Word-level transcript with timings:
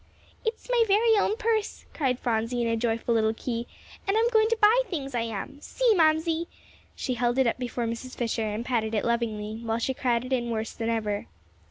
"It's 0.43 0.67
my 0.67 0.83
very 0.87 1.15
own 1.17 1.37
purse," 1.37 1.85
cried 1.93 2.17
Phronsie, 2.17 2.63
in 2.63 2.67
a 2.67 2.75
joyful 2.75 3.13
little 3.13 3.35
key, 3.35 3.67
"and 4.07 4.17
I'm 4.17 4.29
going 4.29 4.47
to 4.47 4.57
buy 4.59 4.81
things, 4.89 5.13
I 5.13 5.21
am. 5.21 5.61
See, 5.61 5.93
Mamsie!" 5.93 6.47
She 6.95 7.13
held 7.13 7.37
it 7.37 7.45
up 7.45 7.59
before 7.59 7.85
Mrs. 7.85 8.15
Fisher, 8.17 8.47
and 8.47 8.65
patted 8.65 8.95
it 8.95 9.05
lovingly, 9.05 9.61
while 9.63 9.77
she 9.77 9.93
crowded 9.93 10.33
in 10.33 10.49
worse 10.49 10.71
than 10.73 10.89
ever. 10.89 11.27